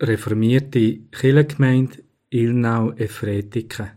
reformierte 0.00 0.98
Kirchengemeinde 1.12 2.02
Ilnau-Efretiken. 2.30 3.92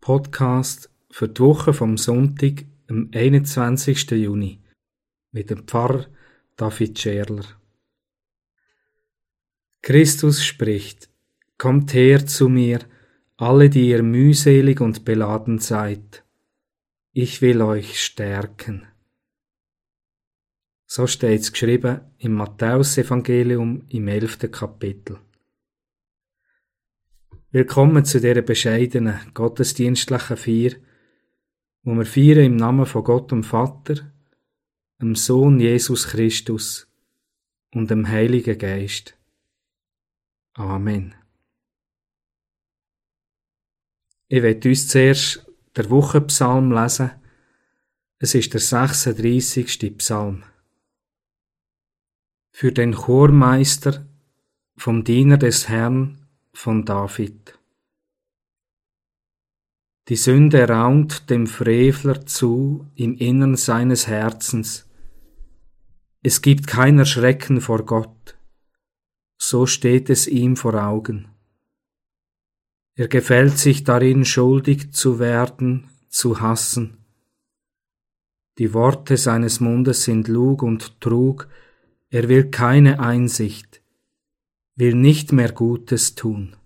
Podcast 0.00 0.90
für 1.10 1.28
die 1.28 1.40
Woche 1.40 1.72
vom 1.72 1.96
Sonntag, 1.96 2.66
am 2.88 3.08
21. 3.14 4.10
Juni, 4.10 4.60
mit 5.32 5.48
dem 5.48 5.66
Pfarrer 5.66 6.06
David 6.56 6.98
Scherler. 6.98 7.44
Christus 9.80 10.44
spricht, 10.44 11.08
Kommt 11.56 11.94
her 11.94 12.26
zu 12.26 12.48
mir, 12.50 12.80
alle, 13.38 13.70
die 13.70 13.88
ihr 13.88 14.02
mühselig 14.02 14.80
und 14.80 15.04
beladen 15.04 15.58
seid. 15.58 16.22
Ich 17.12 17.40
will 17.40 17.62
euch 17.62 18.04
stärken. 18.04 18.87
So 20.90 21.06
steht's 21.06 21.52
geschrieben 21.52 22.00
im 22.16 22.32
Matthäusevangelium 22.32 23.84
im 23.90 24.08
elften 24.08 24.50
Kapitel. 24.50 25.20
Willkommen 27.50 28.06
zu 28.06 28.22
dieser 28.22 28.40
bescheidenen 28.40 29.20
gottesdienstlichen 29.34 30.38
Feier, 30.38 30.72
wo 31.82 31.94
wir 31.94 32.06
feiern 32.06 32.46
im 32.46 32.56
Namen 32.56 32.86
von 32.86 33.04
Gott 33.04 33.30
dem 33.30 33.44
Vater, 33.44 34.10
dem 34.98 35.14
Sohn 35.14 35.60
Jesus 35.60 36.06
Christus 36.06 36.88
und 37.74 37.90
dem 37.90 38.08
Heiligen 38.08 38.56
Geist. 38.56 39.14
Amen. 40.54 41.14
Ich 44.28 44.42
werde 44.42 44.70
uns 44.70 44.88
zuerst 44.88 45.46
der 45.76 45.90
Wochenpsalm 45.90 46.72
lesen. 46.72 47.10
Es 48.18 48.34
ist 48.34 48.54
der 48.54 48.60
36. 48.60 49.98
Psalm 49.98 50.44
für 52.50 52.72
den 52.72 52.94
Chormeister 52.94 54.06
vom 54.76 55.04
Diener 55.04 55.36
des 55.36 55.68
Herrn 55.68 56.26
von 56.52 56.84
David. 56.84 57.58
Die 60.08 60.16
Sünde 60.16 60.66
raunt 60.66 61.28
dem 61.28 61.46
Frevler 61.46 62.24
zu 62.24 62.86
im 62.94 63.14
Innern 63.16 63.56
seines 63.56 64.06
Herzens. 64.06 64.88
Es 66.22 66.40
gibt 66.40 66.66
keiner 66.66 67.04
Schrecken 67.04 67.60
vor 67.60 67.84
Gott. 67.84 68.38
So 69.36 69.66
steht 69.66 70.08
es 70.10 70.26
ihm 70.26 70.56
vor 70.56 70.74
Augen. 70.74 71.28
Er 72.94 73.06
gefällt 73.06 73.58
sich 73.58 73.84
darin, 73.84 74.24
schuldig 74.24 74.92
zu 74.92 75.18
werden, 75.20 75.88
zu 76.08 76.40
hassen. 76.40 77.04
Die 78.58 78.74
Worte 78.74 79.16
seines 79.16 79.60
Mundes 79.60 80.02
sind 80.02 80.26
Lug 80.26 80.62
und 80.62 81.00
Trug, 81.00 81.48
er 82.10 82.28
will 82.28 82.50
keine 82.50 83.00
Einsicht, 83.00 83.82
will 84.76 84.94
nicht 84.94 85.32
mehr 85.32 85.52
Gutes 85.52 86.14
tun. 86.14 86.56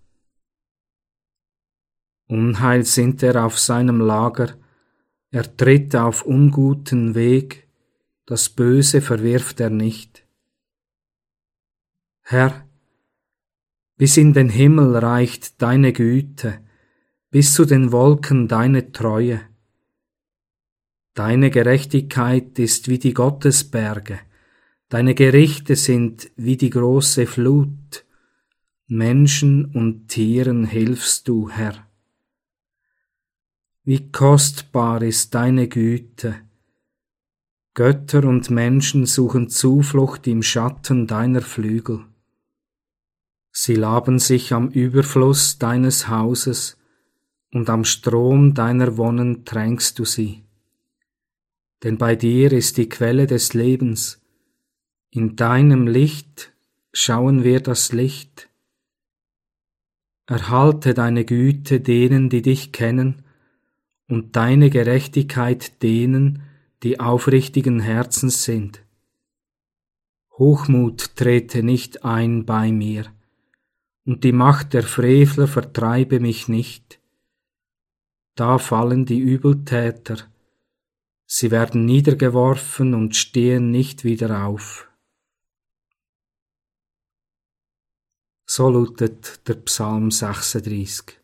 Unheil 2.29 2.85
sind 2.85 3.23
er 3.23 3.45
auf 3.45 3.59
seinem 3.59 4.01
Lager, 4.01 4.57
er 5.31 5.57
tritt 5.57 5.97
auf 5.97 6.25
unguten 6.25 7.15
Weg, 7.15 7.69
das 8.27 8.49
Böse 8.49 9.01
verwirft 9.01 9.61
er 9.61 9.71
nicht. 9.71 10.25
Herr, 12.23 12.67
bis 13.97 14.17
in 14.17 14.33
den 14.33 14.49
Himmel 14.49 14.97
reicht 14.97 15.61
deine 15.61 15.93
Güte, 15.93 16.61
bis 17.31 17.55
zu 17.55 17.65
den 17.65 17.93
Wolken 17.93 18.47
deine 18.47 18.93
Treue. 18.93 19.41
Deine 21.15 21.51
Gerechtigkeit 21.51 22.59
ist 22.59 22.89
wie 22.89 22.99
die 22.99 23.13
Gottesberge, 23.13 24.21
Deine 24.93 25.15
Gerichte 25.15 25.75
sind 25.75 26.31
wie 26.37 26.59
die 26.59 26.69
große 26.69 27.27
Flut, 27.27 28.05
Menschen 28.89 29.65
und 29.65 30.09
Tieren 30.09 30.67
hilfst 30.67 31.27
du, 31.29 31.49
Herr. 31.49 31.89
Wie 33.85 34.13
kostbar 34.13 35.01
ist 35.01 35.35
deine 35.35 35.67
Güte. 35.69 36.43
Götter 37.73 38.25
und 38.25 38.51
Menschen 38.51 39.07
suchen 39.07 39.49
Zuflucht 39.49 40.27
im 40.27 40.43
Schatten 40.43 41.07
deiner 41.07 41.41
Flügel. 41.41 42.05
Sie 43.51 43.77
laben 43.77 44.19
sich 44.19 44.53
am 44.53 44.69
Überfluss 44.69 45.57
deines 45.59 46.09
Hauses, 46.09 46.77
und 47.51 47.71
am 47.71 47.87
Strom 47.87 48.53
deiner 48.53 48.99
Wonnen 48.99 49.47
tränkst 49.47 49.99
du 49.99 50.05
sie. 50.05 50.43
Denn 51.83 51.97
bei 51.97 52.15
dir 52.15 52.53
ist 52.53 52.77
die 52.77 52.91
Quelle 52.91 53.27
des 53.27 53.55
Lebens, 53.55 54.22
in 55.15 55.37
deinem 55.37 55.87
Licht 55.87 56.55
schauen 56.95 57.45
wir 57.45 57.61
das 57.61 57.93
Licht. 57.93 58.49
Erhalte 60.27 60.95
deine 60.95 61.27
Güte 61.27 61.81
denen, 61.81 62.31
die 62.31 62.41
dich 62.41 62.73
kennen, 62.73 63.23
und 64.09 64.37
deine 64.37 64.71
Gerechtigkeit 64.71 65.83
denen, 65.83 66.43
die 66.83 66.99
aufrichtigen 66.99 67.81
Herzens 67.81 68.45
sind. 68.45 68.83
Hochmut 70.39 71.15
trete 71.15 71.63
nicht 71.63 72.07
ein 72.07 72.47
bei 72.47 72.73
mir, 72.73 73.05
und 74.07 74.25
die 74.25 74.33
Macht 74.33 74.73
der 74.73 74.83
Frevler 74.83 75.47
vertreibe 75.47 76.21
mich 76.21 76.49
nicht. 76.49 77.01
Da 78.35 78.57
fallen 78.57 79.05
die 79.05 79.19
Übeltäter, 79.19 80.17
sie 81.27 81.51
werden 81.51 81.85
niedergeworfen 81.85 82.95
und 82.95 83.15
stehen 83.15 83.71
nicht 83.71 84.05
wieder 84.05 84.47
auf. 84.47 84.89
So 88.55 88.69
lautet 88.69 89.49
der 89.49 89.55
Psalm 89.55 90.11
36. 90.11 91.19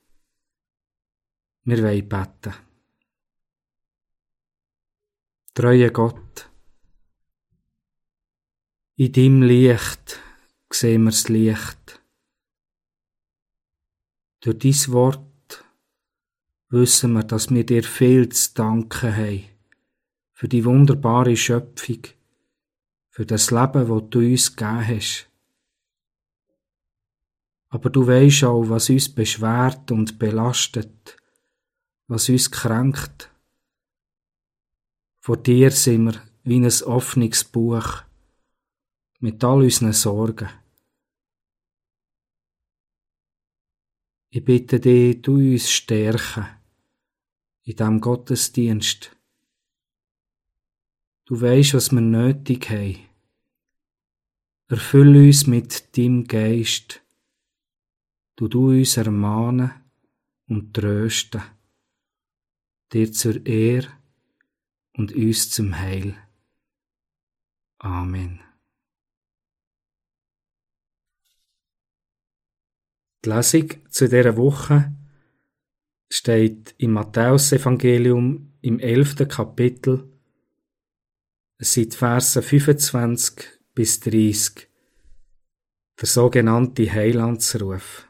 Wir 1.65 1.83
wollen 1.83 2.09
beten. 2.09 2.55
Treue 5.53 5.93
Gott, 5.93 6.49
in 8.97 9.13
deinem 9.13 9.43
Licht 9.43 10.19
sehen 10.71 11.03
wir 11.03 11.11
das 11.11 11.29
Licht. 11.29 12.01
Durch 14.41 14.59
dein 14.61 14.93
Wort 14.95 15.65
wissen 16.71 17.13
wir, 17.13 17.25
dass 17.25 17.51
wir 17.51 17.67
dir 17.67 17.85
viel 17.85 18.31
zu 18.31 18.55
danken 18.55 19.15
haben 19.15 19.45
für 20.33 20.49
die 20.49 20.65
wunderbare 20.65 21.37
Schöpfung, 21.37 22.05
für 23.11 23.27
das 23.27 23.51
Leben, 23.51 23.87
das 23.87 24.03
du 24.09 24.19
uns 24.21 24.57
gegeben 24.57 24.89
hast 24.89 25.28
aber 27.71 27.91
du 27.91 28.07
weisst 28.07 28.45
auch, 28.45 28.69
was 28.69 28.91
uns 28.91 29.09
beschwert 29.15 29.91
und 29.91 30.19
belastet, 30.19 31.17
was 32.07 32.29
uns 32.29 32.51
kränkt. 32.51 33.31
Vor 35.21 35.37
dir 35.37 35.71
sind 35.71 36.07
wir 36.07 36.23
wie 36.45 36.61
ein 36.61 36.83
offenes 36.85 37.45
Buch 37.45 38.03
mit 39.21 39.45
all 39.45 39.63
unseren 39.63 39.93
Sorgen. 39.93 40.49
Ich 44.31 44.45
bitte 44.45 44.81
dich, 44.81 45.21
du 45.21 45.35
uns 45.35 45.71
stärken 45.71 46.47
in 47.65 47.77
diesem 47.77 48.01
Gottesdienst. 48.01 49.15
Du 51.27 51.41
weisst, 51.41 51.75
was 51.75 51.93
wir 51.93 52.01
nötig 52.01 52.71
haben. 52.71 52.97
Erfüll 54.69 55.17
uns 55.17 55.47
mit 55.47 55.97
deinem 55.97 56.27
Geist 56.27 57.03
du 58.39 58.47
du 58.47 58.69
uns 58.69 58.97
ermahnen 58.97 59.73
und 60.47 60.73
trösten, 60.73 61.43
dir 62.93 63.13
zur 63.13 63.45
Ehr 63.45 63.85
und 64.97 65.13
uns 65.13 65.51
zum 65.51 65.77
Heil. 65.77 66.17
Amen. 67.79 68.41
Die 73.25 73.31
Lesung 73.31 73.91
zu 73.91 74.09
dieser 74.09 74.37
Woche 74.37 74.95
steht 76.09 76.77
im 76.79 76.93
Matthäusevangelium 76.93 78.53
im 78.61 78.79
elften 78.79 79.27
Kapitel. 79.27 80.13
Es 81.59 81.73
sind 81.73 81.95
Verse 81.95 82.41
25 82.41 83.61
bis 83.75 83.99
30. 83.99 84.69
Der 86.01 86.07
sogenannte 86.07 86.91
Heilandsruf. 86.91 88.08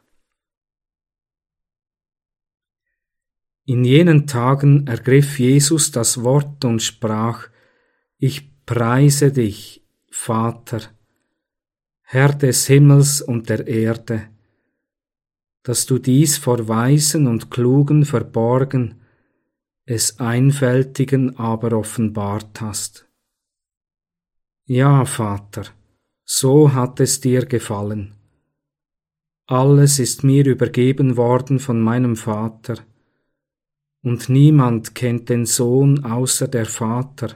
In 3.69 3.85
jenen 3.85 4.27
Tagen 4.27 4.87
ergriff 4.87 5.39
Jesus 5.39 5.91
das 5.91 6.25
Wort 6.25 6.65
und 6.65 6.81
sprach, 6.81 7.51
Ich 8.17 8.65
preise 8.65 9.31
dich, 9.31 9.87
Vater, 10.11 10.81
Herr 12.01 12.31
des 12.31 12.67
Himmels 12.67 13.21
und 13.21 13.51
der 13.51 13.67
Erde, 13.67 14.31
dass 15.65 15.85
du 15.85 15.99
dies 15.99 16.39
vor 16.39 16.67
Weisen 16.67 17.27
und 17.27 17.51
Klugen 17.51 18.07
verborgen, 18.07 19.03
es 19.85 20.19
Einfältigen 20.19 21.37
aber 21.37 21.77
offenbart 21.77 22.63
hast. 22.63 23.07
Ja, 24.65 25.05
Vater, 25.05 25.65
so 26.25 26.73
hat 26.73 27.01
es 27.01 27.21
dir 27.21 27.45
gefallen. 27.45 28.15
Alles 29.45 29.99
ist 29.99 30.25
mir 30.25 30.47
übergeben 30.47 31.19
worden 31.19 31.59
von 31.59 31.83
meinem 31.83 32.17
Vater, 32.17 32.88
und 34.03 34.29
niemand 34.29 34.95
kennt 34.95 35.29
den 35.29 35.47
Sohn 35.47 36.05
außer 36.05 36.49
der 36.49 36.67
Vater, 36.67 37.35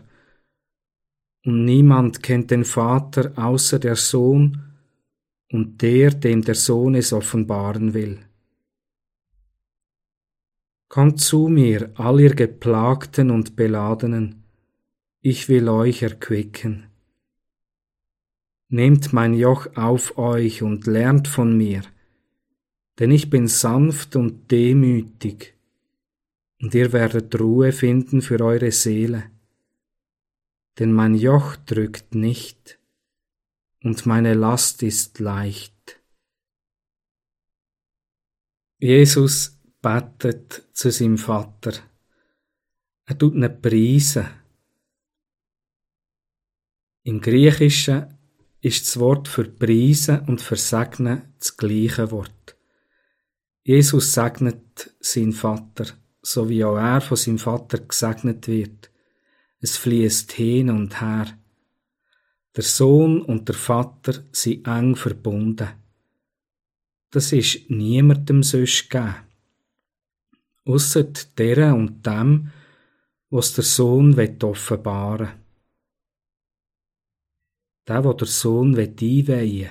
und 1.45 1.65
niemand 1.65 2.23
kennt 2.23 2.51
den 2.51 2.65
Vater 2.65 3.33
außer 3.37 3.79
der 3.79 3.97
Sohn 3.97 4.63
und 5.51 5.83
der, 5.83 6.11
dem 6.11 6.43
der 6.43 6.55
Sohn 6.55 6.95
es 6.95 7.13
offenbaren 7.13 7.95
will. 7.95 8.21
Kommt 10.89 11.21
zu 11.21 11.49
mir, 11.49 11.91
all 11.95 12.21
ihr 12.21 12.35
Geplagten 12.35 13.31
und 13.31 13.57
Beladenen, 13.57 14.45
ich 15.21 15.49
will 15.49 15.69
euch 15.69 16.03
erquicken. 16.03 16.89
Nehmt 18.69 19.13
mein 19.13 19.35
Joch 19.35 19.69
auf 19.75 20.19
euch 20.19 20.63
und 20.63 20.87
lernt 20.87 21.29
von 21.29 21.57
mir, 21.57 21.83
denn 22.99 23.11
ich 23.11 23.31
bin 23.31 23.49
sanft 23.49 24.17
und 24.17 24.51
demütig, 24.51 25.55
und 26.63 26.75
ihr 26.75 26.93
werdet 26.93 27.39
Ruhe 27.39 27.73
finden 27.73 28.23
für 28.23 28.41
eure 28.41 28.71
Seele. 28.71 29.31
Denn 30.79 30.93
mein 30.93 31.15
Joch 31.15 31.57
drückt 31.57 32.15
nicht, 32.15 32.79
und 33.83 34.07
meine 34.07 34.35
Last 34.35 34.83
ist 34.85 35.19
leicht. 35.19 36.01
Jesus 38.79 39.59
betet 39.81 40.69
zu 40.73 40.93
seinem 40.93 41.19
Vater. 41.19 41.73
Er 43.07 43.19
tut 43.19 43.35
ihn 43.35 43.61
preisen. 43.61 44.29
Im 47.03 47.21
Griechischen 47.21 48.19
ist 48.61 48.87
das 48.87 49.01
Wort 49.01 49.27
für 49.27 49.45
preisen 49.45 50.21
und 50.29 50.41
versegnen 50.41 51.35
das 51.41 51.57
gleiche 51.57 52.13
Wort. 52.13 52.57
Jesus 53.65 54.15
segnet 54.15 54.95
seinen 55.01 55.33
Vater, 55.33 55.87
so 56.23 56.49
wie 56.49 56.65
auch 56.65 56.77
er 56.77 57.01
von 57.01 57.17
seinem 57.17 57.39
Vater 57.39 57.79
gesegnet 57.79 58.47
wird. 58.47 58.91
Es 59.61 59.77
fließt 59.77 60.33
hin 60.33 60.71
und 60.71 61.01
her. 61.01 61.27
Der 62.55 62.63
Sohn 62.65 63.23
und 63.23 63.49
der 63.49 63.57
Vater 63.57 64.25
sind 64.31 64.67
eng 64.67 64.95
verbunden. 64.95 65.69
Das 67.11 67.33
ist 67.33 67.69
niemandem 67.71 68.43
sonst 68.43 68.89
gegeben. 68.89 69.17
Ausser 70.65 71.05
der 71.05 71.75
und 71.75 72.07
dem, 72.07 72.51
was 73.31 73.55
der 73.55 73.65
Sohn 73.65 74.17
offenbaren 74.43 75.29
will. 75.29 75.35
Der, 77.89 78.05
wo 78.05 78.13
der 78.13 78.29
Sohn 78.29 78.77
einweihen 78.77 79.27
will. 79.27 79.71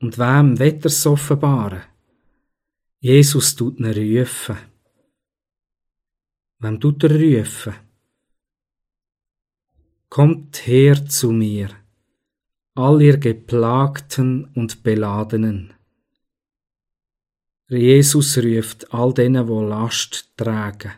Und 0.00 0.18
wem 0.18 0.58
wird 0.58 0.84
er 0.84 0.86
es 0.86 1.06
offenbaren? 1.06 1.82
Jesus 3.00 3.56
tut 3.56 3.80
ihn 3.80 3.86
rufen. 3.86 4.75
Wem 6.58 6.80
tut 6.80 7.04
er 7.04 7.10
rufen? 7.10 7.74
Kommt 10.08 10.66
her 10.66 11.04
zu 11.06 11.30
mir, 11.30 11.68
all 12.74 13.02
ihr 13.02 13.18
Geplagten 13.18 14.46
und 14.54 14.82
Beladenen. 14.82 15.74
Jesus 17.68 18.38
ruft 18.38 18.94
all 18.94 19.12
denen, 19.12 19.48
wo 19.48 19.60
Last 19.60 20.32
tragen, 20.36 20.92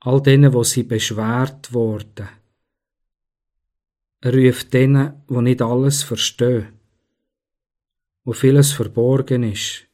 all 0.00 0.20
denen, 0.20 0.52
wo 0.52 0.64
sie 0.64 0.82
beschwert 0.82 1.72
wurden. 1.72 2.28
Er 4.20 4.34
ruft 4.34 4.74
denen, 4.74 5.22
wo 5.28 5.40
nicht 5.40 5.62
alles 5.62 6.02
verstehen, 6.02 6.78
wo 8.24 8.32
vieles 8.32 8.72
verborgen 8.72 9.44
ist. 9.44 9.86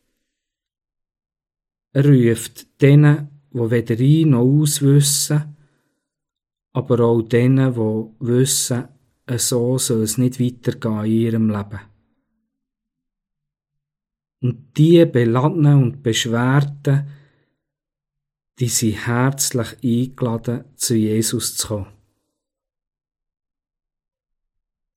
Er 1.93 2.07
ruft 2.07 2.81
denen, 2.81 3.32
wo 3.53 3.71
weder 3.71 3.99
ein 3.99 4.31
noch 4.31 4.41
aus 4.41 4.83
wissen, 4.83 5.57
aber 6.73 7.01
auch 7.01 7.23
denen, 7.23 7.77
wo 7.77 8.15
wissen, 8.21 8.89
so 9.37 9.79
soll 9.79 10.03
es 10.03 10.19
nicht 10.19 10.41
weitergehen 10.41 11.05
in 11.05 11.13
ihrem 11.13 11.51
Leben. 11.51 11.81
Und 14.41 14.77
die 14.77 15.05
Beladenen 15.05 15.83
und 15.83 16.03
Beschwerten, 16.03 17.07
die 18.59 18.69
sind 18.69 19.07
herzlich 19.07 19.77
eingeladen, 19.83 20.65
zu 20.75 20.97
Jesus 20.97 21.57
zu 21.57 21.69
kommen. 21.69 21.87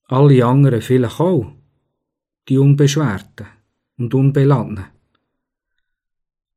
Alle 0.07 0.45
anderen 0.45 0.81
vielleicht 0.81 1.19
auch, 1.19 1.51
die 2.47 2.57
Unbeschwerten 2.57 3.47
und 3.97 4.13
Unbeladenen 4.13 4.94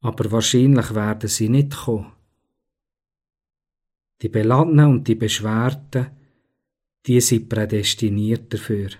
aber 0.00 0.30
wahrscheinlich 0.30 0.94
werden 0.94 1.28
sie 1.28 1.48
nicht 1.48 1.76
kommen. 1.76 2.12
Die 4.22 4.28
Beladenen 4.28 4.86
und 4.86 5.08
die 5.08 5.14
Beschwerten, 5.14 6.08
die 7.06 7.20
sind 7.20 7.48
prädestiniert 7.48 8.52
dafür. 8.52 8.90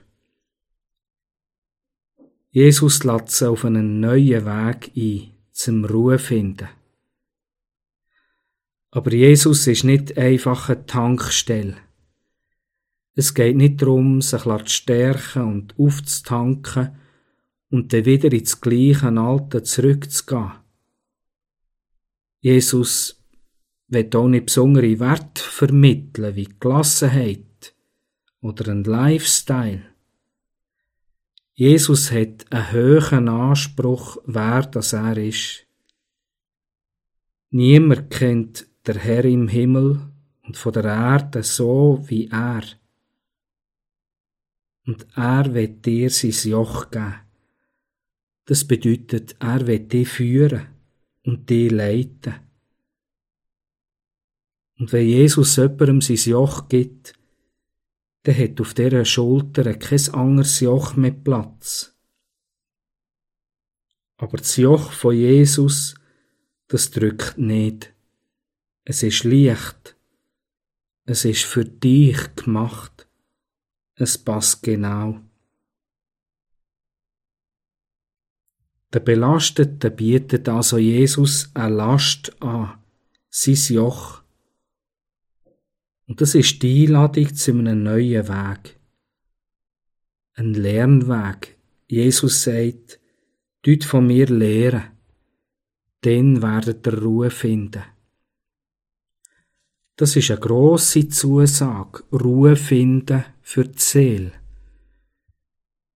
Jesus 2.50 3.04
lädt 3.04 3.30
sie 3.30 3.48
auf 3.48 3.64
einen 3.64 4.00
neuen 4.00 4.46
Weg 4.46 4.92
ein, 4.96 5.30
zum 5.52 5.84
Ruhe 5.84 6.18
finden. 6.18 6.68
Aber 8.90 9.12
Jesus 9.12 9.66
ist 9.66 9.84
nicht 9.84 10.16
einfach 10.16 10.70
eine 10.70 10.86
Tankstelle. 10.86 11.76
Es 13.14 13.34
geht 13.34 13.56
nicht 13.56 13.82
darum, 13.82 14.22
sich 14.22 14.42
zu 14.42 14.66
stärken 14.66 15.42
und 15.42 15.74
aufzutanken 15.78 16.96
und 17.70 17.92
dann 17.92 18.04
wieder 18.04 18.32
ins 18.32 18.60
gleiche 18.60 19.08
Alte 19.08 19.62
zurückzugehen. 19.62 20.52
Jesus 22.40 23.18
auch 24.14 24.28
nicht 24.28 24.46
besondere 24.46 25.00
Wert 25.00 25.38
vermitteln 25.38 26.36
wie 26.36 26.48
Gelassenheit 26.60 27.74
oder 28.40 28.70
ein 28.70 28.84
Lifestyle. 28.84 29.82
Jesus 31.54 32.12
hat 32.12 32.46
einen 32.52 32.72
hohen 32.72 33.28
Anspruch, 33.28 34.18
wer 34.24 34.62
das 34.62 34.92
er 34.92 35.16
ist. 35.16 35.66
Niemand 37.50 38.10
kennt 38.10 38.68
der 38.86 38.96
Herr 38.96 39.24
im 39.24 39.48
Himmel 39.48 40.00
und 40.42 40.56
von 40.56 40.72
der 40.72 40.84
Erde 40.84 41.42
so 41.42 42.04
wie 42.06 42.28
er. 42.28 42.62
Und 44.86 45.06
er 45.16 45.52
wird 45.54 45.84
dir 45.84 46.10
sein 46.10 46.50
Joch 46.50 46.90
geben. 46.90 47.14
Das 48.44 48.64
bedeutet, 48.64 49.34
er 49.40 49.66
wird 49.66 49.92
dich 49.92 50.08
führen 50.08 50.77
und 51.28 51.50
die 51.50 51.68
leiten. 51.68 52.36
Und 54.78 54.92
wenn 54.92 55.06
Jesus 55.06 55.56
jemandem 55.56 56.00
sein 56.00 56.16
Joch 56.16 56.68
gibt, 56.68 57.12
dann 58.22 58.38
hat 58.38 58.60
auf 58.62 58.72
dieser 58.72 59.04
Schulter 59.04 59.74
kein 59.74 60.08
anderes 60.14 60.60
Joch 60.60 60.96
mehr 60.96 61.10
Platz. 61.10 61.94
Aber 64.16 64.38
das 64.38 64.56
Joch 64.56 64.90
von 64.90 65.14
Jesus, 65.14 65.96
das 66.66 66.90
drückt 66.90 67.36
nicht. 67.36 67.92
Es 68.84 69.02
ist 69.02 69.24
leicht. 69.24 69.96
Es 71.04 71.26
ist 71.26 71.44
für 71.44 71.66
dich 71.66 72.34
gemacht. 72.36 73.06
Es 73.96 74.16
passt 74.16 74.62
genau. 74.62 75.20
Der 78.92 79.00
Belastete 79.00 79.90
bietet 79.90 80.48
also 80.48 80.78
Jesus 80.78 81.50
eine 81.54 81.74
Last 81.74 82.40
an, 82.42 82.78
sein 83.28 83.74
Joch. 83.74 84.22
Und 86.06 86.22
das 86.22 86.34
ist 86.34 86.62
die 86.62 86.86
Einladung 86.86 87.34
zu 87.34 87.50
einem 87.50 87.82
neuen 87.82 88.28
Weg. 88.28 88.78
Ein 90.34 90.54
Lernweg. 90.54 91.58
Jesus 91.86 92.42
sagt, 92.44 92.98
dort 93.62 93.84
von 93.84 94.06
mir 94.06 94.26
lehren, 94.26 94.84
dann 96.00 96.40
werdet 96.40 96.86
ihr 96.86 97.02
Ruhe 97.02 97.30
finden. 97.30 97.82
Das 99.96 100.16
ist 100.16 100.30
eine 100.30 100.40
grosse 100.40 101.08
Zusage, 101.08 102.04
Ruhe 102.12 102.56
finden 102.56 103.24
für 103.42 103.64
die 103.64 103.78
Seele. 103.78 104.32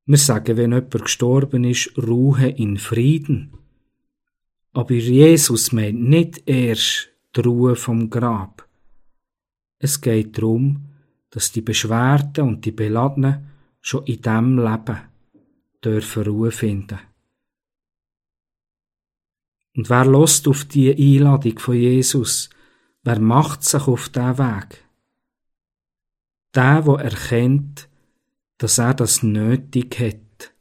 Wir 0.04 0.18
sagen, 0.18 0.56
wenn 0.56 0.72
jemand 0.72 0.90
gestorben 0.90 1.64
ist, 1.64 1.96
Ruhe 1.96 2.48
in 2.48 2.76
Frieden. 2.76 3.52
Aber 4.72 4.94
Jesus 4.94 5.72
meint 5.72 6.02
nicht 6.02 6.48
erst 6.48 7.10
die 7.36 7.40
Ruhe 7.40 7.76
vom 7.76 8.10
Grab. 8.10 8.66
Es 9.78 10.00
geht 10.00 10.38
darum, 10.38 10.88
dass 11.30 11.52
die 11.52 11.60
Beschwerden 11.60 12.48
und 12.48 12.64
die 12.64 12.72
Beladenen 12.72 13.48
schon 13.80 14.04
in 14.06 14.20
diesem 14.20 14.58
Leben 14.58 15.00
dürfen 15.84 16.22
Ruhe 16.24 16.50
finden. 16.50 16.98
Und 19.74 19.88
wer 19.88 20.04
lost 20.04 20.46
auf 20.48 20.64
die 20.64 20.92
Einladung 20.92 21.58
von 21.58 21.74
Jesus? 21.74 22.50
Wer 23.02 23.18
macht 23.18 23.64
sich 23.64 23.86
auf 23.86 24.08
diesen 24.08 24.38
Weg? 24.38 24.84
Der, 26.54 26.82
der 26.82 26.94
erkennt, 26.96 27.88
dass 28.62 28.78
er 28.78 28.94
das 28.94 29.24
nötig 29.24 29.98
hat. 29.98 30.54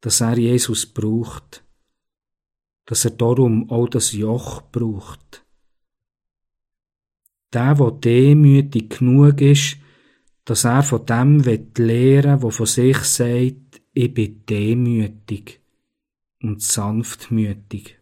dass 0.00 0.20
er 0.20 0.38
Jesus 0.38 0.86
braucht, 0.86 1.64
dass 2.86 3.04
er 3.04 3.10
darum 3.10 3.68
auch 3.68 3.88
das 3.88 4.12
Joch 4.12 4.62
braucht. 4.70 5.44
Der, 7.52 7.74
der 7.74 7.90
demütig 7.90 8.98
genug 8.98 9.40
ist, 9.40 9.76
dass 10.44 10.64
er 10.64 10.84
von 10.84 11.04
dem 11.04 11.40
lernen 11.40 11.74
will, 11.76 12.42
wo 12.42 12.50
von 12.50 12.66
sich 12.66 12.98
sagt, 12.98 13.82
ich 13.92 14.14
bin 14.14 14.46
demütig 14.46 15.60
und 16.42 16.62
sanftmütig. 16.62 17.98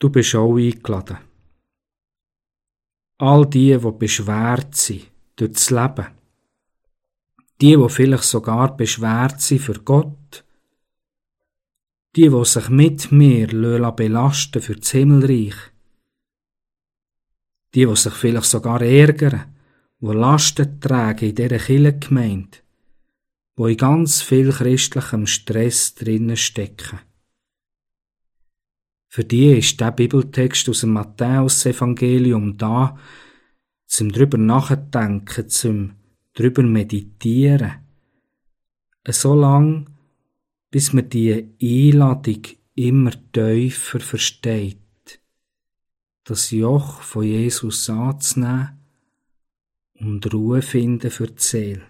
Du 0.00 0.10
bist 0.10 0.34
auch 0.34 0.56
eingeladen. 0.56 1.25
All 3.18 3.46
die, 3.46 3.78
die 3.78 3.92
beschwert 3.92 4.74
sind 4.74 5.10
durch 5.36 5.52
das 5.52 5.70
Leben, 5.70 6.06
die, 7.60 7.76
die 7.76 7.88
vielleicht 7.88 8.24
sogar 8.24 8.76
beschwert 8.76 9.40
sind 9.40 9.62
für 9.62 9.80
Gott, 9.80 10.44
die, 12.14 12.28
die 12.28 12.44
sich 12.44 12.68
mit 12.68 13.12
mir 13.12 13.46
belasten 13.92 14.60
für 14.60 14.76
das 14.76 14.90
Himmelreich, 14.90 15.54
die, 17.74 17.86
die 17.86 17.96
sich 17.96 18.12
vielleicht 18.12 18.46
sogar 18.46 18.82
ärgern, 18.82 19.54
wo 20.00 20.12
Lasten 20.12 20.80
tragen 20.80 21.30
in 21.30 21.34
dieser 21.34 21.58
Kirchengemeinde, 21.58 22.58
wo 23.56 23.66
in 23.66 23.76
ganz 23.78 24.20
viel 24.20 24.52
christlichem 24.52 25.26
Stress 25.26 25.94
drinnen 25.94 26.36
stecken. 26.36 27.00
Für 29.16 29.24
die 29.24 29.56
ist 29.56 29.80
der 29.80 29.92
Bibeltext 29.92 30.68
aus 30.68 30.80
dem 30.80 30.92
Matthäus-Evangelium 30.92 32.58
da, 32.58 32.98
zum 33.86 34.12
drüber 34.12 34.36
nachdenken, 34.36 35.48
zum 35.48 35.94
drüber 36.34 36.62
meditieren. 36.62 37.76
So 39.08 39.34
lang, 39.34 39.88
bis 40.70 40.92
man 40.92 41.08
die 41.08 41.48
Einladung 41.62 42.42
immer 42.74 43.12
tiefer 43.32 44.00
versteht, 44.00 45.22
das 46.24 46.50
Joch 46.50 47.00
von 47.00 47.24
Jesus 47.24 47.88
anzunehmen 47.88 48.78
und 49.94 50.30
Ruhe 50.30 50.60
finden 50.60 51.10
für 51.10 51.28
die 51.28 51.42
Seele. 51.42 51.86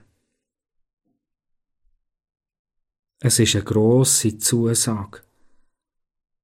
Es 3.18 3.40
ist 3.40 3.56
eine 3.56 3.64
grosse 3.64 4.38
Zusage. 4.38 5.25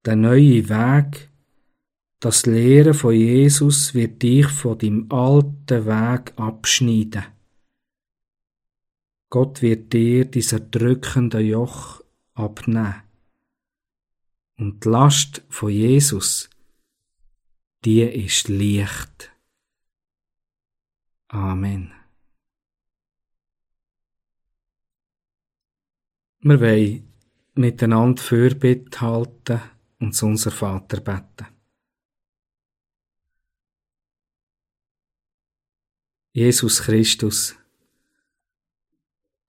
Der 0.04 0.16
neue 0.16 0.68
Weg, 0.68 1.30
das 2.18 2.44
Lehren 2.46 2.92
von 2.92 3.14
Jesus 3.14 3.94
wird 3.94 4.20
dich 4.22 4.48
von 4.48 4.76
dem 4.76 5.10
alten 5.12 5.86
Weg 5.86 6.32
abschneiden. 6.36 7.24
Gott 9.30 9.62
wird 9.62 9.92
dir 9.92 10.24
dieser 10.24 10.58
drückende 10.58 11.38
Joch 11.38 12.02
abnehmen. 12.34 13.02
Und 14.58 14.84
die 14.84 14.88
Last 14.88 15.42
von 15.48 15.70
Jesus, 15.70 16.50
die 17.84 18.02
ist 18.02 18.48
leicht. 18.48 19.32
Amen. 21.28 21.92
Wir 26.40 26.60
wollen 26.60 27.12
miteinander 27.54 28.20
Fürbitte 28.20 29.00
halten 29.00 29.60
und 30.02 30.12
zu 30.12 30.26
unser 30.26 30.50
Vater 30.50 31.00
beten. 31.00 31.46
Jesus 36.34 36.82
Christus, 36.82 37.54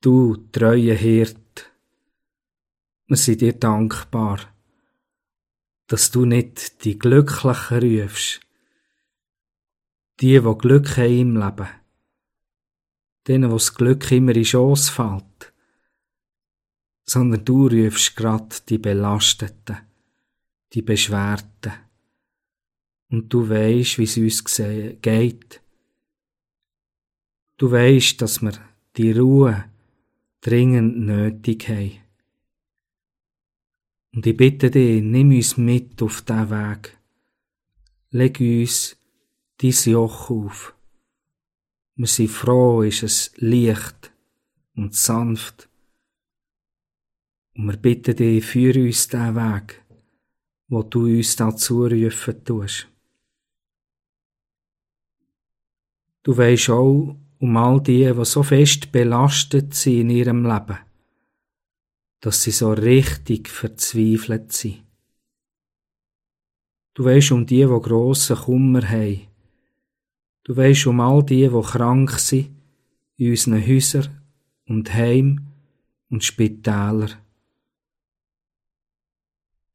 du 0.01 0.36
treue 0.51 0.93
Hirt, 0.93 1.72
wir 3.07 3.17
sind 3.17 3.41
dir 3.41 3.53
dankbar, 3.53 4.39
dass 5.88 6.12
du 6.12 6.25
nicht 6.25 6.83
die 6.83 7.00
Glücklichen 7.00 8.01
rufst, 8.01 8.41
die, 10.19 10.43
wo 10.43 10.55
Glück 10.55 10.98
haben 10.98 11.19
im 11.19 11.38
Leben, 11.38 11.69
denen, 13.27 13.50
wo 13.50 13.55
das 13.55 13.74
Glück 13.74 14.12
immer 14.12 14.36
in 14.36 14.45
Schoss 14.45 14.89
fällt, 14.89 15.53
sondern 17.05 17.43
du 17.43 17.67
rufst 17.67 18.15
grad 18.15 18.69
die 18.69 18.77
Belasteten, 18.77 19.92
die 20.74 20.82
Beschwerten. 20.82 21.74
Und 23.10 23.32
du 23.32 23.48
weisst, 23.48 24.00
wie 24.00 24.03
es 24.03 24.18
uns 24.18 24.62
geht. 25.01 25.62
Du 27.58 27.72
weisst, 27.72 28.22
dass 28.22 28.42
wir 28.42 28.53
die 28.98 29.12
Ruhe 29.12 29.65
dringend 30.42 30.98
nötig 30.98 31.70
haben. 31.70 32.00
Und 34.13 34.25
ich 34.25 34.38
bitte 34.38 34.70
dich, 34.70 35.01
nimm 35.01 35.30
uns 35.30 35.58
mit 35.58 36.01
auf 36.01 36.22
diesen 36.22 36.50
Weg. 36.50 36.98
Leg 38.10 38.39
uns 38.39 38.98
dein 39.58 39.72
Joch 39.72 40.30
auf. 40.30 40.75
Wir 41.96 42.08
sind 42.08 42.30
froh, 42.30 42.82
ist 42.82 43.03
es 43.03 43.32
leicht 43.38 44.12
und 44.75 44.96
sanft. 44.96 45.70
Und 47.56 47.68
wir 47.68 47.77
bitten 47.77 48.15
dich, 48.15 48.44
führe 48.44 48.84
uns 48.84 49.08
diesen 49.08 49.36
Weg 49.36 49.83
wo 50.67 50.84
du 50.84 51.05
uns 51.05 51.36
dazu 51.36 51.86
rufen 51.86 52.43
tust. 52.43 52.88
Du 56.24 56.38
weisst 56.38 56.70
auch 56.70 57.15
um 57.39 57.58
all 57.58 57.82
die, 57.82 58.12
die 58.13 58.25
so 58.25 58.43
fest 58.43 58.91
belastet 58.91 59.74
sind 59.74 60.00
in 60.00 60.10
ihrem 60.10 60.43
Leben, 60.46 60.77
dass 62.22 62.43
sie 62.43 62.51
so 62.51 62.72
richtig 62.72 63.50
verzweifelt 63.50 64.53
sind. 64.53 64.84
Du 66.93 67.03
weisst 67.03 67.32
um 67.32 67.46
die, 67.46 67.65
die 67.65 67.82
grossen 67.82 68.38
Kummer 68.38 68.88
haben. 68.88 69.27
Du 70.43 70.55
weisst 70.55 70.88
um 70.88 71.01
all 71.01 71.24
die, 71.24 71.50
die 71.50 71.62
krank 71.62 72.12
sind, 72.12 72.51
in 73.17 73.32
unseren 73.32 73.65
Häusern 73.65 74.22
und 74.67 74.93
Heim 74.93 75.48
und 76.10 76.24
Spitälern. 76.24 77.23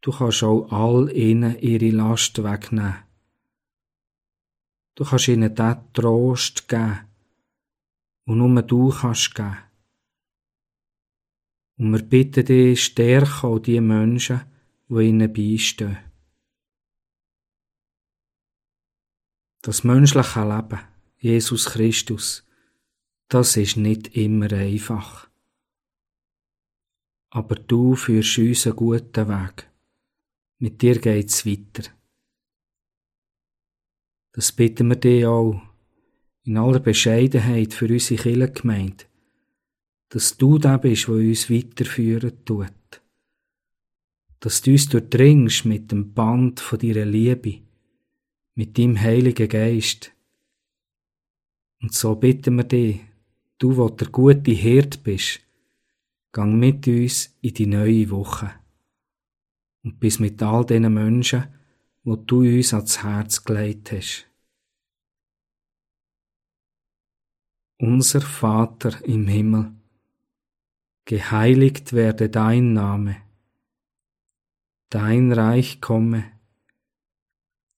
Du 0.01 0.13
kannst 0.13 0.43
auch 0.43 0.71
all 0.71 1.11
ihnen 1.15 1.59
ihre 1.59 1.91
Last 1.91 2.43
wegnehmen. 2.43 2.97
Du 4.95 5.05
kannst 5.05 5.29
ihnen 5.29 5.55
den 5.55 5.77
Trost 5.93 6.69
geben, 6.69 7.01
und 8.25 8.39
nur 8.39 8.63
du 8.63 8.91
kannst 8.91 9.35
geben. 9.35 9.59
Und 11.79 11.93
wir 11.93 12.03
bitten 12.03 12.45
dich, 12.45 12.85
stärke 12.85 13.47
auch 13.47 13.59
die 13.61 13.81
Menschen, 13.81 14.43
die 14.89 15.09
ihnen 15.09 15.33
beistehen. 15.33 15.99
Das 19.63 19.85
menschliche 19.85 20.45
Leben, 20.45 20.81
Jesus 21.19 21.67
Christus, 21.67 22.45
das 23.29 23.57
ist 23.57 23.77
nicht 23.77 24.17
immer 24.17 24.53
einfach. 24.53 25.29
Aber 27.31 27.55
du 27.57 27.95
führst 27.95 28.39
uns 28.39 28.67
einen 28.67 28.77
guten 28.77 29.29
Weg. 29.29 29.69
Mit 30.61 30.83
dir 30.83 30.99
geht's 30.99 31.47
weiter. 31.47 31.89
Das 34.33 34.51
bitten 34.51 34.89
wir 34.89 34.97
dir 34.97 35.31
auch 35.31 35.63
in 36.43 36.57
aller 36.57 36.81
Bescheidenheit 36.81 37.75
für 37.75 37.87
unsere 37.87 38.21
Kirchengemeinde, 38.21 39.05
dass 40.09 40.37
du 40.37 40.59
der 40.59 40.79
bist, 40.79 41.07
der 41.07 41.15
uns 41.15 41.49
weiterführen 41.49 42.45
tut. 42.45 42.73
Dass 44.41 44.61
du 44.63 44.73
uns 44.73 44.89
durchdringst 44.89 45.65
mit 45.65 45.93
dem 45.93 46.13
Band 46.13 46.59
von 46.59 46.81
deiner 46.81 47.05
Liebe, 47.05 47.61
mit 48.57 48.79
deinem 48.79 49.01
Heiligen 49.01 49.49
Geist. 49.49 50.13
Und 51.81 51.95
so 51.95 52.17
bitten 52.17 52.57
wir 52.57 52.65
dich, 52.65 53.01
du, 53.59 53.77
wo 53.77 53.89
der 53.91 54.09
gute 54.09 54.51
Hirt 54.51 55.05
bist, 55.05 55.41
gang 56.33 56.59
mit 56.59 56.89
uns 56.89 57.37
in 57.43 57.55
die 57.55 57.67
neue 57.67 58.11
Woche 58.11 58.55
und 59.83 60.01
bis 60.01 60.19
mit 60.19 60.43
all 60.43 60.65
diesen 60.65 60.93
Menschen, 60.93 61.45
wo 62.05 62.17
du 62.17 62.41
uns 62.41 62.73
ans 62.73 63.03
Herz 63.03 63.45
gelegt 63.45 63.93
hast. 63.93 64.27
Unser 67.79 68.21
Vater 68.21 69.05
im 69.05 69.29
Himmel, 69.29 69.73
geheiligt 71.05 71.93
werde 71.93 72.29
dein 72.29 72.73
Name, 72.73 73.17
dein 74.91 75.33
Reich 75.33 75.81
komme, 75.81 76.25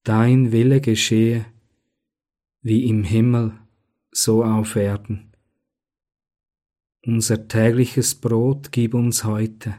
dein 0.05 0.53
Wille 0.53 0.81
geschehe, 0.81 1.45
wie 2.63 2.89
im 2.89 3.05
Himmel, 3.05 3.59
so 4.11 4.45
auf 4.45 4.77
Erden. 4.77 5.33
Unser 7.05 7.49
tägliches 7.49 8.15
Brot 8.15 8.73
gib 8.73 8.95
uns 8.95 9.25
heute 9.25 9.79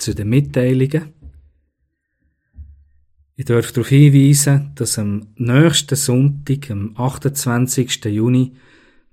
zu 0.00 0.14
den 0.14 0.28
Mitteilungen. 0.28 1.14
Ich 3.36 3.46
darf 3.46 3.72
darauf 3.72 3.88
hinweisen, 3.88 4.72
dass 4.74 4.98
am 4.98 5.28
nächsten 5.36 5.96
Sonntag, 5.96 6.70
am 6.70 6.94
28. 6.96 8.04
Juni, 8.06 8.52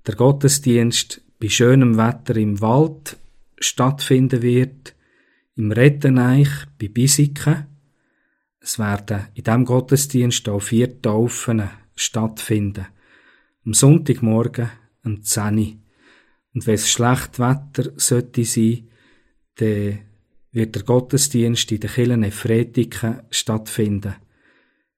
der 0.06 0.16
Gottesdienst 0.16 1.22
bei 1.38 1.48
schönem 1.48 1.96
Wetter 1.96 2.36
im 2.36 2.60
Wald 2.60 3.16
stattfinden 3.58 4.42
wird, 4.42 4.94
im 5.56 5.72
Retteneich 5.72 6.48
bei 6.78 6.88
Bisiken. 6.88 7.66
Es 8.60 8.78
werden 8.78 9.28
in 9.34 9.44
diesem 9.44 9.64
Gottesdienst 9.64 10.48
auch 10.48 10.60
vier 10.60 11.00
Taufen 11.00 11.62
stattfinden. 11.96 12.86
Am 13.64 13.74
Sonntagmorgen, 13.74 14.70
am 15.02 15.22
10 15.22 15.80
Und 16.54 16.66
wenn 16.66 16.74
es 16.74 16.90
schlecht 16.90 17.38
Wetter 17.38 17.92
sollte 17.96 18.44
sein, 18.44 18.88
dann 19.56 20.00
wird 20.52 20.74
der 20.74 20.82
Gottesdienst 20.82 21.70
in 21.72 21.80
der 21.80 21.90
Kirche 21.90 22.26
Efretiken 22.26 23.22
stattfinden. 23.30 24.16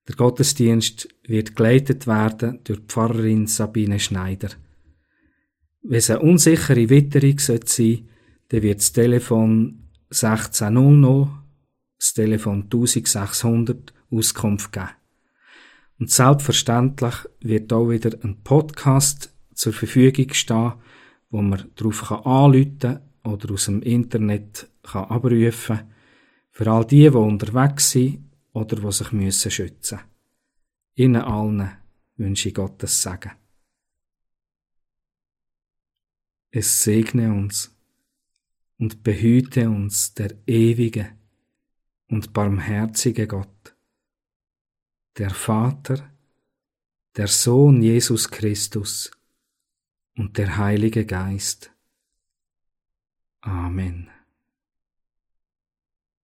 Der 0.09 0.17
Gottesdienst 0.17 1.09
wird 1.25 1.57
geleitet 1.57 2.07
werden 2.07 2.61
durch 2.65 2.81
Pfarrerin 2.81 3.47
Sabine 3.47 3.99
Schneider. 3.99 4.51
Wenn 5.83 5.99
es 5.99 6.11
eine 6.11 6.21
unsichere 6.21 6.89
Witterung 6.89 7.39
sein 7.39 7.61
sollte, 7.65 8.03
dann 8.49 8.63
wird 8.63 8.81
das 8.81 8.93
Telefon 8.93 9.89
1600, 10.11 11.29
das 11.99 12.15
Telefon 12.15 12.63
1600 12.65 13.93
Auskunft 14.11 14.73
geben. 14.73 14.89
Und 15.99 16.11
selbstverständlich 16.11 17.15
wird 17.41 17.73
auch 17.73 17.91
wieder 17.91 18.19
ein 18.23 18.43
Podcast 18.43 19.35
zur 19.55 19.73
Verfügung 19.73 20.33
stehen, 20.33 20.73
wo 21.29 21.43
man 21.43 21.71
darauf 21.77 22.11
anrufen 22.11 22.79
kann 22.79 23.01
oder 23.23 23.53
aus 23.53 23.67
dem 23.67 23.83
Internet 23.83 24.70
kann 24.83 25.05
abrufen 25.05 25.93
für 26.51 26.71
all 26.71 26.85
die, 26.85 27.11
die 27.11 27.17
unterwegs 27.17 27.91
sind 27.91 28.25
oder 28.53 28.77
die 28.77 28.93
sich 28.93 29.13
müssen 29.13 29.51
schützen 29.51 30.01
Ihnen 30.95 31.23
allen 31.23 31.71
wünsche 32.17 32.49
ich 32.51 32.55
Gottes 32.55 33.03
Segen. 33.03 33.33
Es 36.51 36.83
segne 36.83 37.33
uns 37.33 37.75
und 38.79 39.03
behüte 39.03 39.71
uns 39.71 40.15
der 40.15 40.37
ewige 40.47 41.17
und 42.09 42.33
barmherzige 42.33 43.27
Gott, 43.27 43.75
der 45.17 45.31
Vater, 45.31 46.13
der 47.17 47.29
Sohn 47.29 47.83
Jesus 47.83 48.31
Christus 48.31 49.11
und 50.17 50.37
der 50.37 50.57
Heilige 50.57 51.07
Geist. 51.07 51.73
Amen. 53.41 54.11